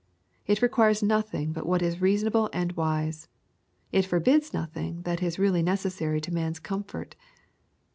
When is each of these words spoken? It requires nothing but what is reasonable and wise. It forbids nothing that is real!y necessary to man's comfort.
It 0.47 0.63
requires 0.63 1.03
nothing 1.03 1.51
but 1.51 1.67
what 1.67 1.83
is 1.83 2.01
reasonable 2.01 2.49
and 2.51 2.71
wise. 2.71 3.27
It 3.91 4.03
forbids 4.03 4.51
nothing 4.51 5.03
that 5.03 5.21
is 5.21 5.37
real!y 5.37 5.61
necessary 5.61 6.19
to 6.21 6.33
man's 6.33 6.57
comfort. 6.59 7.15